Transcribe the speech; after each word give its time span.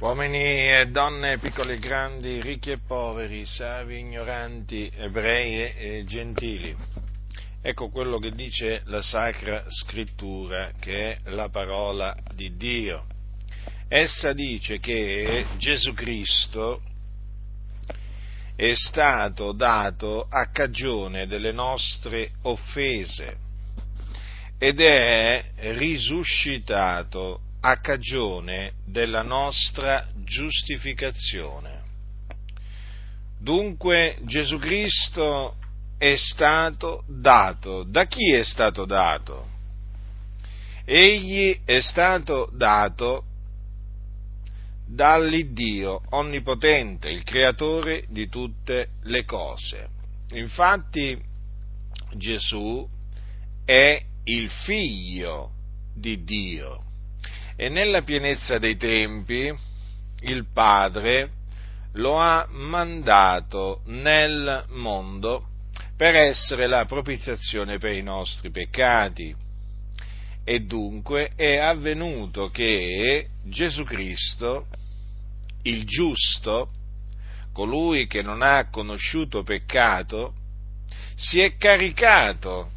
Uomini 0.00 0.72
e 0.72 0.88
donne, 0.90 1.38
piccoli 1.38 1.74
e 1.74 1.78
grandi, 1.78 2.42
ricchi 2.42 2.72
e 2.72 2.78
poveri, 2.78 3.46
savi 3.46 4.00
ignoranti, 4.00 4.90
ebrei 4.92 5.72
e 5.72 6.04
gentili. 6.04 6.76
Ecco 7.62 7.90
quello 7.90 8.18
che 8.18 8.32
dice 8.32 8.82
la 8.86 9.00
Sacra 9.02 9.64
Scrittura, 9.68 10.72
che 10.80 11.12
è 11.12 11.30
la 11.30 11.48
parola 11.48 12.12
di 12.34 12.56
Dio. 12.56 13.06
Essa 13.86 14.32
dice 14.32 14.80
che 14.80 15.46
Gesù 15.58 15.94
Cristo 15.94 16.82
è 18.56 18.74
stato 18.74 19.52
dato 19.52 20.26
a 20.28 20.48
cagione 20.50 21.28
delle 21.28 21.52
nostre 21.52 22.32
offese 22.42 23.36
ed 24.58 24.80
è 24.80 25.52
risuscitato 25.56 27.43
a 27.66 27.78
cagione 27.78 28.74
della 28.84 29.22
nostra 29.22 30.06
giustificazione. 30.22 31.82
Dunque 33.40 34.18
Gesù 34.24 34.58
Cristo 34.58 35.56
è 35.96 36.14
stato 36.14 37.04
dato. 37.06 37.82
Da 37.84 38.04
chi 38.04 38.34
è 38.34 38.44
stato 38.44 38.84
dato? 38.84 39.48
Egli 40.84 41.58
è 41.64 41.80
stato 41.80 42.50
dato 42.52 43.24
dall'Iddio 44.86 46.02
onnipotente, 46.10 47.08
il 47.08 47.24
creatore 47.24 48.04
di 48.10 48.28
tutte 48.28 48.90
le 49.04 49.24
cose. 49.24 49.88
Infatti 50.32 51.18
Gesù 52.14 52.86
è 53.64 54.04
il 54.24 54.50
figlio 54.50 55.52
di 55.94 56.22
Dio 56.22 56.92
e 57.56 57.68
nella 57.68 58.02
pienezza 58.02 58.58
dei 58.58 58.76
tempi 58.76 59.52
il 60.20 60.46
Padre 60.52 61.30
lo 61.92 62.18
ha 62.18 62.46
mandato 62.50 63.82
nel 63.86 64.64
mondo 64.70 65.48
per 65.96 66.16
essere 66.16 66.66
la 66.66 66.84
propiziazione 66.86 67.78
per 67.78 67.92
i 67.92 68.02
nostri 68.02 68.50
peccati. 68.50 69.34
E 70.42 70.60
dunque 70.60 71.30
è 71.36 71.56
avvenuto 71.56 72.50
che 72.50 73.28
Gesù 73.44 73.84
Cristo, 73.84 74.66
il 75.62 75.84
giusto, 75.84 76.70
colui 77.52 78.06
che 78.06 78.22
non 78.22 78.42
ha 78.42 78.68
conosciuto 78.68 79.42
peccato, 79.44 80.34
si 81.14 81.38
è 81.40 81.56
caricato 81.56 82.70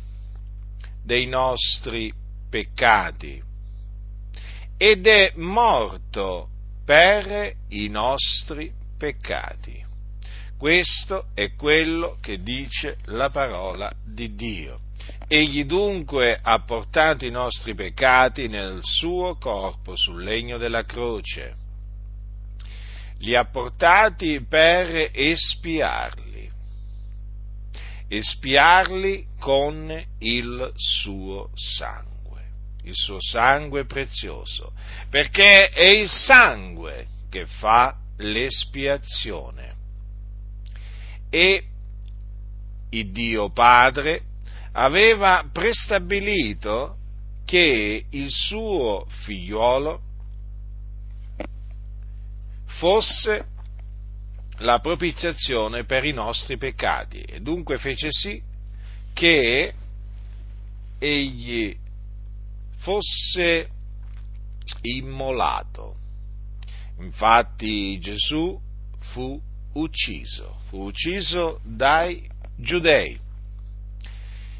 dei 1.03 1.25
nostri 1.25 2.13
peccati 2.49 3.46
ed 4.77 5.07
è 5.07 5.33
morto 5.35 6.49
per 6.85 7.53
i 7.69 7.87
nostri 7.87 8.71
peccati. 8.97 9.83
Questo 10.57 11.27
è 11.33 11.53
quello 11.55 12.17
che 12.21 12.41
dice 12.41 12.97
la 13.05 13.29
parola 13.29 13.91
di 14.05 14.35
Dio. 14.35 14.81
Egli 15.27 15.65
dunque 15.65 16.39
ha 16.41 16.59
portato 16.63 17.25
i 17.25 17.31
nostri 17.31 17.73
peccati 17.73 18.47
nel 18.47 18.79
suo 18.81 19.35
corpo 19.37 19.95
sul 19.95 20.23
legno 20.23 20.57
della 20.57 20.83
croce. 20.83 21.55
Li 23.19 23.35
ha 23.35 23.45
portati 23.45 24.43
per 24.45 25.09
espiarli, 25.11 26.49
espiarli 28.07 29.25
con 29.39 30.05
il 30.19 30.71
suo 30.75 31.49
sangue 31.53 32.16
il 32.87 32.95
suo 32.95 33.17
sangue 33.19 33.85
prezioso, 33.85 34.71
perché 35.09 35.69
è 35.69 35.85
il 35.85 36.09
sangue 36.09 37.07
che 37.29 37.45
fa 37.45 37.95
l'espiazione. 38.17 39.75
E 41.29 41.63
il 42.89 43.11
Dio 43.11 43.49
Padre 43.51 44.23
aveva 44.71 45.45
prestabilito 45.51 46.95
che 47.45 48.05
il 48.09 48.29
suo 48.29 49.05
figliolo 49.23 50.01
fosse 52.65 53.45
la 54.59 54.79
propiziazione 54.79 55.83
per 55.85 56.03
i 56.05 56.13
nostri 56.13 56.57
peccati 56.57 57.21
e 57.21 57.41
dunque 57.41 57.77
fece 57.77 58.09
sì 58.11 58.41
che 59.13 59.73
egli 60.99 61.77
fosse 62.77 63.69
immolato. 64.81 65.95
Infatti 66.99 67.99
Gesù 67.99 68.59
fu 69.11 69.39
ucciso, 69.73 70.57
fu 70.67 70.85
ucciso 70.85 71.59
dai 71.63 72.27
giudei, 72.55 73.19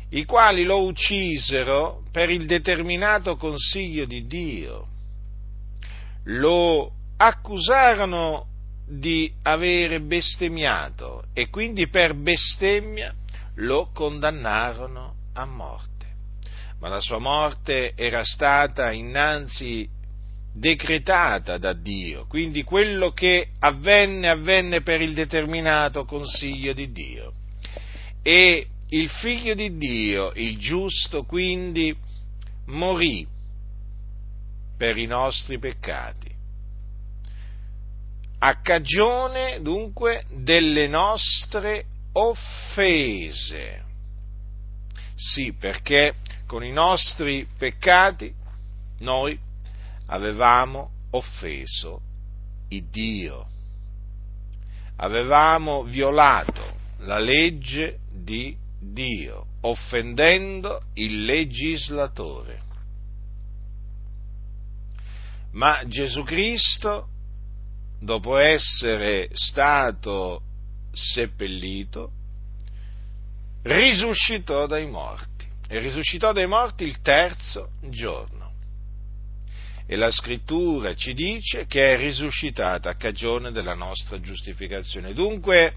i 0.10 0.26
quali 0.26 0.64
lo 0.64 0.84
uccisero 0.84 2.04
per 2.12 2.30
il 2.30 2.46
determinato 2.46 3.36
consiglio 3.36 4.06
di 4.06 4.26
Dio. 4.26 4.88
Lo 6.26 6.92
accusarono 7.18 8.46
di 8.86 9.34
avere 9.44 10.00
bestemmiato 10.00 11.26
e 11.34 11.50
quindi 11.50 11.90
per 11.90 12.14
bestemmia 12.14 13.14
lo 13.56 13.90
condannarono 13.92 15.16
a 15.34 15.46
morte 15.46 15.97
ma 16.80 16.90
la 16.90 17.00
sua 17.00 17.20
morte 17.20 17.94
era 17.96 18.24
stata 18.24 18.92
innanzi 18.92 19.88
decretata 20.54 21.58
da 21.58 21.74
Dio, 21.74 22.26
quindi 22.28 22.64
quello 22.64 23.12
che 23.12 23.50
avvenne 23.60 24.30
avvenne 24.30 24.82
per 24.82 25.02
il 25.02 25.14
determinato 25.14 26.06
consiglio 26.06 26.74
di 26.74 26.92
Dio. 26.92 27.34
E 28.22 28.68
il 28.90 29.10
figlio 29.10 29.54
di 29.54 29.78
Dio, 29.78 30.32
il 30.34 30.58
giusto, 30.58 31.24
quindi 31.24 31.96
morì 32.68 33.26
per 34.78 34.98
i 34.98 35.06
nostri 35.06 35.60
peccati, 35.60 36.30
a 38.40 38.62
cagione 38.62 39.62
dunque 39.62 40.26
delle 40.32 40.88
nostre 40.88 41.86
offese. 42.14 43.84
Sì, 45.16 45.54
perché 45.54 46.14
con 46.48 46.64
i 46.64 46.72
nostri 46.72 47.46
peccati 47.58 48.34
noi 49.00 49.38
avevamo 50.08 50.92
offeso 51.12 52.02
il 52.70 52.86
Dio, 52.86 53.48
avevamo 54.96 55.84
violato 55.84 56.64
la 57.00 57.20
legge 57.20 58.00
di 58.10 58.58
Dio, 58.80 59.46
offendendo 59.62 60.84
il 60.94 61.26
legislatore. 61.26 62.62
Ma 65.52 65.82
Gesù 65.86 66.24
Cristo, 66.24 67.10
dopo 68.00 68.38
essere 68.38 69.30
stato 69.34 70.42
seppellito, 70.92 72.12
risuscitò 73.64 74.66
dai 74.66 74.88
morti 74.88 75.37
e 75.68 75.80
risuscitò 75.80 76.32
dai 76.32 76.48
morti 76.48 76.84
il 76.84 77.02
terzo 77.02 77.72
giorno. 77.90 78.52
E 79.86 79.96
la 79.96 80.12
scrittura 80.12 80.96
ci 80.96 81.14
dice 81.14 81.66
che 81.66 81.94
è 81.94 81.98
risuscitata 81.98 82.90
a 82.90 82.96
cagione 82.96 83.52
della 83.52 83.74
nostra 83.74 84.20
giustificazione. 84.20 85.14
Dunque, 85.14 85.74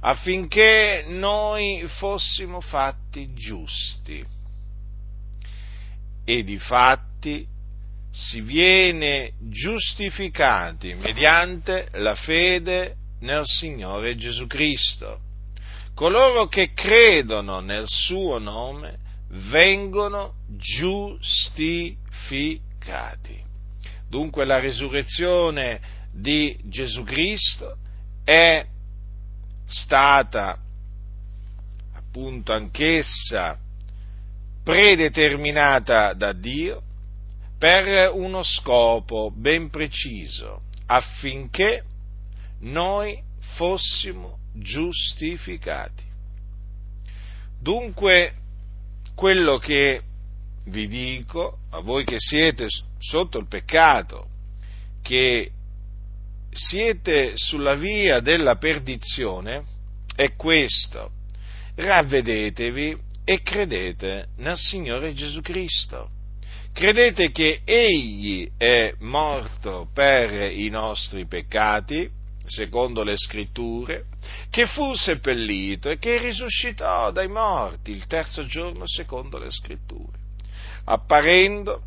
affinché 0.00 1.04
noi 1.08 1.84
fossimo 1.86 2.60
fatti 2.60 3.32
giusti. 3.34 4.24
E 6.24 6.44
di 6.44 6.58
fatti 6.58 7.44
si 8.12 8.42
viene 8.42 9.32
giustificati 9.40 10.94
mediante 10.94 11.88
la 11.92 12.14
fede 12.14 12.96
nel 13.20 13.42
Signore 13.44 14.16
Gesù 14.16 14.46
Cristo. 14.46 15.18
Coloro 15.94 16.46
che 16.46 16.72
credono 16.74 17.60
nel 17.60 17.84
suo 17.86 18.38
nome 18.38 18.98
vengono 19.32 20.34
giustificati. 20.48 23.40
Dunque 24.08 24.44
la 24.44 24.58
risurrezione 24.58 25.80
di 26.12 26.58
Gesù 26.64 27.02
Cristo 27.02 27.78
è 28.24 28.66
stata 29.64 30.58
appunto 31.94 32.52
anch'essa 32.52 33.58
predeterminata 34.62 36.12
da 36.12 36.32
Dio 36.32 36.82
per 37.58 38.10
uno 38.12 38.42
scopo 38.42 39.32
ben 39.34 39.70
preciso, 39.70 40.62
affinché 40.86 41.84
noi 42.60 43.20
fossimo 43.54 44.38
giustificati. 44.52 46.04
Dunque 47.58 48.41
quello 49.14 49.58
che 49.58 50.02
vi 50.66 50.86
dico 50.86 51.58
a 51.70 51.80
voi 51.80 52.04
che 52.04 52.16
siete 52.18 52.66
sotto 52.98 53.38
il 53.38 53.46
peccato, 53.48 54.26
che 55.02 55.50
siete 56.50 57.32
sulla 57.34 57.74
via 57.74 58.20
della 58.20 58.56
perdizione 58.56 59.64
è 60.14 60.34
questo, 60.34 61.10
ravvedetevi 61.74 62.96
e 63.24 63.42
credete 63.42 64.28
nel 64.36 64.56
Signore 64.56 65.14
Gesù 65.14 65.40
Cristo. 65.40 66.10
Credete 66.72 67.30
che 67.32 67.60
Egli 67.64 68.50
è 68.56 68.94
morto 69.00 69.88
per 69.92 70.50
i 70.50 70.68
nostri 70.70 71.26
peccati, 71.26 72.08
secondo 72.44 73.02
le 73.02 73.16
scritture, 73.16 74.04
che 74.50 74.66
fu 74.66 74.94
seppellito 74.94 75.88
e 75.88 75.98
che 75.98 76.18
risuscitò 76.18 77.10
dai 77.10 77.28
morti 77.28 77.90
il 77.90 78.06
terzo 78.06 78.44
giorno, 78.46 78.86
secondo 78.86 79.38
le 79.38 79.50
scritture, 79.50 80.18
apparendo 80.84 81.82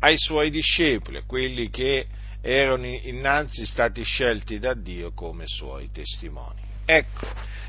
ai 0.00 0.16
suoi 0.18 0.50
discepoli, 0.50 1.22
quelli 1.26 1.70
che 1.70 2.06
erano 2.40 2.86
innanzi 2.86 3.66
stati 3.66 4.02
scelti 4.02 4.58
da 4.58 4.74
Dio 4.74 5.12
come 5.12 5.44
suoi 5.46 5.90
testimoni. 5.90 6.60
Ecco, 6.84 7.26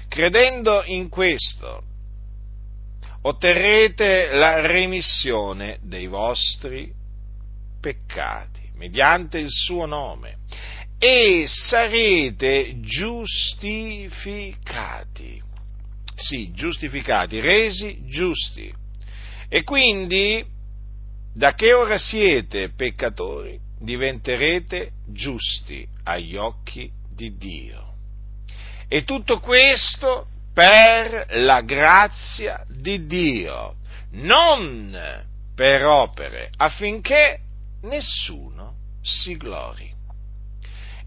credendo 0.08 0.84
in 0.86 1.10
questo, 1.10 1.84
otterrete 3.22 4.30
la 4.32 4.66
remissione 4.66 5.80
dei 5.82 6.08
vostri 6.08 6.94
peccati 7.82 8.70
mediante 8.76 9.40
il 9.40 9.50
suo 9.50 9.86
nome 9.86 10.38
e 11.00 11.46
sarete 11.48 12.80
giustificati. 12.82 15.42
Sì, 16.16 16.52
giustificati, 16.52 17.40
resi 17.40 18.06
giusti. 18.08 18.72
E 19.48 19.64
quindi, 19.64 20.46
da 21.34 21.54
che 21.54 21.72
ora 21.74 21.98
siete 21.98 22.74
peccatori, 22.76 23.58
diventerete 23.80 24.92
giusti 25.08 25.88
agli 26.04 26.36
occhi 26.36 26.92
di 27.10 27.38
Dio. 27.38 27.94
E 28.90 29.06
tutto 29.06 29.40
questo 29.40 30.28
per 30.54 31.28
la 31.38 31.62
grazia 31.62 32.66
di 32.68 33.06
Dio, 33.06 33.76
non 34.12 35.26
per 35.56 35.86
opere, 35.86 36.50
affinché 36.58 37.40
nessuno 37.84 38.76
si 39.02 39.38
glori. 39.38 39.96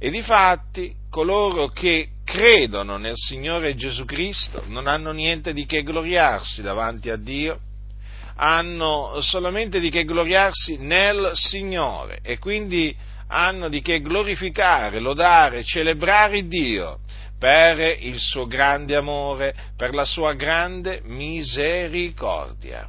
E 0.04 0.10
difatti 0.10 0.93
coloro 1.08 1.69
che 1.69 2.08
credono 2.25 2.96
nel 2.96 3.14
Signore 3.14 3.76
Gesù 3.76 4.04
Cristo 4.04 4.64
non 4.66 4.88
hanno 4.88 5.12
niente 5.12 5.52
di 5.52 5.64
che 5.64 5.84
gloriarsi 5.84 6.60
davanti 6.60 7.08
a 7.08 7.14
Dio, 7.14 7.60
hanno 8.34 9.20
solamente 9.20 9.78
di 9.78 9.90
che 9.90 10.04
gloriarsi 10.04 10.76
nel 10.78 11.31
Signore 11.34 12.19
e 12.20 12.40
quindi 12.40 12.93
hanno 13.28 13.69
di 13.69 13.81
che 13.81 14.00
glorificare, 14.00 14.99
lodare, 14.99 15.62
celebrare 15.62 16.49
Dio 16.49 16.99
per 17.38 17.78
il 18.00 18.19
suo 18.19 18.49
grande 18.49 18.96
amore, 18.96 19.54
per 19.76 19.94
la 19.94 20.04
sua 20.04 20.32
grande 20.32 21.00
misericordia. 21.04 22.88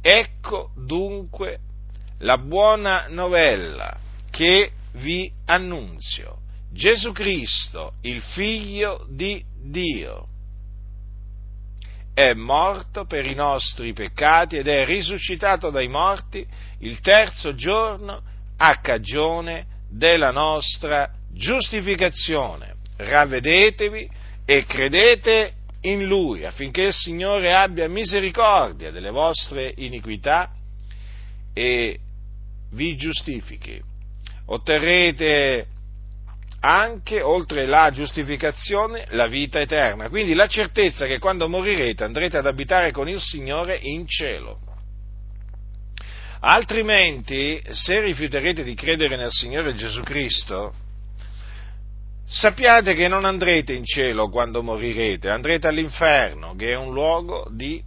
Ecco 0.00 0.70
dunque 0.76 1.58
la 2.18 2.38
buona 2.38 3.06
novella 3.08 3.98
che 4.30 4.70
vi 4.96 5.30
annunzio. 5.46 6.38
Gesù 6.72 7.12
Cristo, 7.12 7.94
il 8.02 8.20
figlio 8.20 9.06
di 9.08 9.42
Dio, 9.62 10.28
è 12.12 12.32
morto 12.32 13.04
per 13.04 13.26
i 13.26 13.34
nostri 13.34 13.92
peccati 13.92 14.56
ed 14.56 14.68
è 14.68 14.84
risuscitato 14.84 15.70
dai 15.70 15.88
morti 15.88 16.46
il 16.80 17.00
terzo 17.00 17.54
giorno 17.54 18.22
a 18.56 18.80
cagione 18.80 19.66
della 19.90 20.30
nostra 20.30 21.10
giustificazione 21.32 22.76
ravvedetevi 22.96 24.10
e 24.44 24.64
credete 24.64 25.52
in 25.82 26.06
Lui, 26.06 26.44
affinché 26.44 26.84
il 26.84 26.92
Signore 26.92 27.54
abbia 27.54 27.88
misericordia 27.88 28.90
delle 28.90 29.10
vostre 29.10 29.72
iniquità 29.76 30.52
e 31.52 31.98
vi 32.70 32.96
giustifichi. 32.96 33.94
Otterrete 34.46 35.66
anche, 36.60 37.20
oltre 37.20 37.66
la 37.66 37.90
giustificazione, 37.92 39.06
la 39.10 39.26
vita 39.26 39.60
eterna. 39.60 40.08
Quindi 40.08 40.34
la 40.34 40.46
certezza 40.48 41.06
che 41.06 41.18
quando 41.18 41.48
morirete 41.48 42.04
andrete 42.04 42.38
ad 42.38 42.46
abitare 42.46 42.90
con 42.90 43.08
il 43.08 43.20
Signore 43.20 43.78
in 43.80 44.06
cielo. 44.06 44.60
Altrimenti, 46.40 47.62
se 47.70 48.00
rifiuterete 48.00 48.62
di 48.62 48.74
credere 48.74 49.16
nel 49.16 49.30
Signore 49.30 49.74
Gesù 49.74 50.02
Cristo, 50.02 50.74
sappiate 52.24 52.94
che 52.94 53.08
non 53.08 53.24
andrete 53.24 53.72
in 53.72 53.84
cielo 53.84 54.28
quando 54.28 54.62
morirete, 54.62 55.28
andrete 55.28 55.68
all'inferno, 55.68 56.54
che 56.56 56.72
è 56.72 56.76
un 56.76 56.92
luogo 56.92 57.48
di 57.50 57.82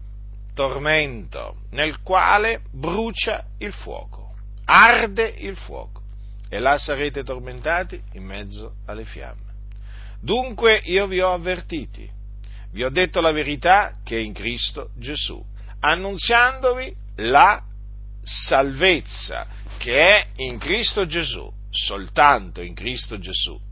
tormento, 0.54 1.58
nel 1.72 2.02
quale 2.02 2.62
brucia 2.72 3.46
il 3.60 3.74
fuoco, 3.74 4.34
arde 4.66 5.36
il 5.38 5.56
fuoco, 5.56 5.99
e 6.50 6.60
là 6.60 6.78
sarete 6.78 7.24
tormentati 7.24 8.02
in 8.14 8.24
mezzo 8.24 8.76
alle 8.86 9.06
fiamme. 9.06 9.48
Dunque 10.20 10.82
io 10.84 11.08
vi 11.08 11.22
ho 11.22 11.32
avvertiti, 11.32 12.10
vi 12.72 12.84
ho 12.84 12.90
detto 12.90 13.22
la 13.22 13.32
verità 13.32 14.00
che 14.04 14.18
è 14.18 14.22
in 14.22 14.34
Cristo 14.34 14.90
Gesù, 14.98 15.44
annunziandovi 15.80 16.94
la 17.18 17.64
salvezza 18.22 19.48
che 19.78 20.08
è 20.08 20.28
in 20.38 20.58
Cristo 20.58 21.06
Gesù, 21.06 21.50
soltanto 21.70 22.62
in 22.62 22.74
Cristo 22.74 23.18
Gesù 23.18 23.68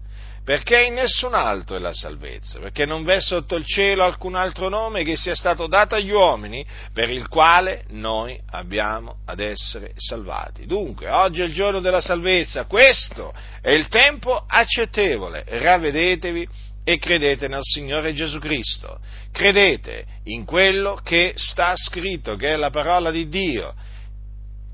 perché 0.48 0.86
in 0.86 0.94
nessun 0.94 1.34
altro 1.34 1.76
è 1.76 1.80
la 1.80 1.92
salvezza, 1.92 2.60
perché 2.60 2.86
non 2.86 3.04
v'è 3.04 3.20
sotto 3.20 3.58
il 3.58 3.66
cielo 3.66 4.06
alcun 4.06 4.36
altro 4.36 4.70
nome 4.70 5.04
che 5.04 5.18
sia 5.18 5.36
stato 5.36 5.68
dato 5.68 5.96
agli 5.96 6.12
uomini 6.12 6.66
per 6.94 7.10
il 7.10 7.28
quale 7.28 7.84
noi 7.90 8.40
abbiamo 8.52 9.18
ad 9.26 9.42
essere 9.42 9.92
salvati. 9.98 10.66
Dunque, 10.66 11.10
oggi 11.10 11.42
è 11.42 11.44
il 11.44 11.54
giorno 11.54 11.82
della 11.82 12.00
salvezza, 12.00 12.64
questo 12.64 13.34
è 13.62 13.72
il 13.72 13.90
tempo 13.90 14.42
accettevole, 14.48 15.44
ravvedetevi 15.46 16.48
e 16.86 16.98
credete 16.98 17.50
nel 17.50 17.64
Signore 17.64 18.14
Gesù 18.14 18.40
Cristo, 18.40 19.00
credete 19.34 20.06
in 20.28 20.46
quello 20.46 20.98
che 21.04 21.34
sta 21.36 21.74
scritto, 21.76 22.38
che 22.38 22.54
è 22.54 22.56
la 22.56 22.70
parola 22.70 23.12
di 23.12 23.28
Dio, 23.28 23.74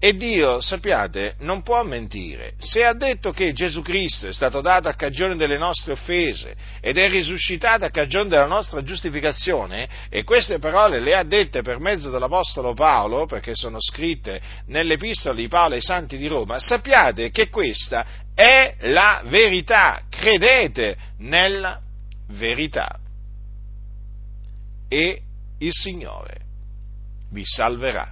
e 0.03 0.17
Dio, 0.17 0.59
sappiate, 0.59 1.35
non 1.39 1.61
può 1.61 1.81
mentire. 1.85 2.55
Se 2.57 2.83
ha 2.83 2.91
detto 2.91 3.31
che 3.31 3.53
Gesù 3.53 3.81
Cristo 3.81 4.27
è 4.27 4.33
stato 4.33 4.59
dato 4.59 4.89
a 4.89 4.95
cagione 4.95 5.37
delle 5.37 5.57
nostre 5.57 5.93
offese 5.93 6.57
ed 6.81 6.97
è 6.97 7.07
risuscitato 7.07 7.85
a 7.85 7.89
cagione 7.89 8.27
della 8.27 8.45
nostra 8.45 8.83
giustificazione, 8.83 9.87
e 10.09 10.25
queste 10.25 10.59
parole 10.59 10.99
le 10.99 11.15
ha 11.15 11.23
dette 11.23 11.61
per 11.61 11.79
mezzo 11.79 12.09
dell'Apostolo 12.09 12.73
Paolo, 12.73 13.25
perché 13.27 13.55
sono 13.55 13.77
scritte 13.79 14.41
nell'Epistola 14.65 15.35
di 15.35 15.47
Paolo 15.47 15.75
ai 15.75 15.81
Santi 15.81 16.17
di 16.17 16.27
Roma, 16.27 16.59
sappiate 16.59 17.31
che 17.31 17.47
questa 17.47 18.05
è 18.35 18.75
la 18.81 19.23
verità. 19.27 20.01
Credete 20.09 20.97
nella 21.19 21.79
verità. 22.27 22.99
E 24.89 25.21
il 25.59 25.71
Signore 25.71 26.41
vi 27.31 27.45
salverà. 27.45 28.11